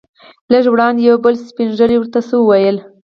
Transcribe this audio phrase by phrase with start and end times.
[0.51, 2.77] لږ وړاندې یو بل سپین ږیری ورته څه وویل.